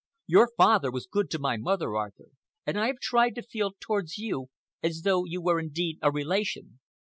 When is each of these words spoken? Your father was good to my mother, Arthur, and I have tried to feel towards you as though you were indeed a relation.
Your 0.25 0.49
father 0.57 0.89
was 0.89 1.05
good 1.05 1.29
to 1.29 1.37
my 1.37 1.57
mother, 1.57 1.95
Arthur, 1.95 2.29
and 2.65 2.79
I 2.79 2.87
have 2.87 2.99
tried 2.99 3.35
to 3.35 3.43
feel 3.43 3.73
towards 3.79 4.17
you 4.17 4.47
as 4.81 5.01
though 5.03 5.25
you 5.25 5.43
were 5.43 5.59
indeed 5.59 5.99
a 6.01 6.09
relation. 6.11 6.79